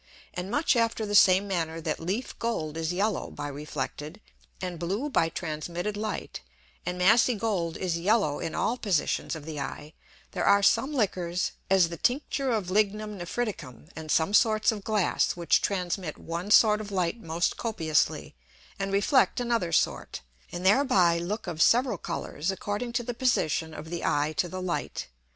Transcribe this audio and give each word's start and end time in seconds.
And 0.33 0.49
much 0.49 0.75
after 0.75 1.05
the 1.05 1.13
same 1.13 1.47
manner 1.47 1.79
that 1.79 1.99
Leaf 1.99 2.33
Gold 2.39 2.75
is 2.75 2.91
yellow 2.91 3.29
by 3.29 3.47
reflected, 3.47 4.19
and 4.59 4.79
blue 4.79 5.11
by 5.11 5.29
transmitted 5.29 5.95
Light, 5.95 6.41
and 6.87 6.97
massy 6.97 7.35
Gold 7.35 7.77
is 7.77 7.99
yellow 7.99 8.39
in 8.39 8.55
all 8.55 8.77
Positions 8.77 9.35
of 9.35 9.45
the 9.45 9.59
Eye; 9.59 9.93
there 10.31 10.43
are 10.45 10.63
some 10.63 10.91
Liquors, 10.91 11.51
as 11.69 11.89
the 11.89 11.97
Tincture 11.97 12.49
of 12.49 12.71
Lignum 12.71 13.19
Nephriticum, 13.19 13.89
and 13.95 14.09
some 14.09 14.33
sorts 14.33 14.71
of 14.71 14.83
Glass 14.83 15.33
which 15.35 15.61
transmit 15.61 16.17
one 16.17 16.49
sort 16.49 16.81
of 16.81 16.91
Light 16.91 17.21
most 17.21 17.55
copiously, 17.55 18.33
and 18.79 18.91
reflect 18.91 19.39
another 19.39 19.71
sort, 19.71 20.21
and 20.51 20.65
thereby 20.65 21.19
look 21.19 21.45
of 21.45 21.61
several 21.61 21.99
Colours, 21.99 22.49
according 22.49 22.91
to 22.93 23.03
the 23.03 23.13
Position 23.13 23.71
of 23.75 23.91
the 23.91 24.03
Eye 24.03 24.33
to 24.37 24.49
the 24.49 24.63
Light. 24.63 25.09